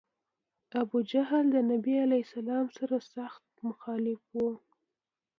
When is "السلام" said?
2.27-2.65